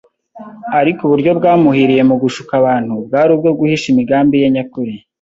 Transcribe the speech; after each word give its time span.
Ariko 0.79 0.99
uburyo 1.03 1.31
bwamuhiriye 1.39 2.03
mu 2.09 2.15
gushuka 2.21 2.51
abantu 2.61 2.93
bwari 3.05 3.29
ubwo 3.35 3.49
guhisha 3.59 3.85
imigambi 3.89 4.35
ye 4.43 4.47
nyakuri 4.55 4.93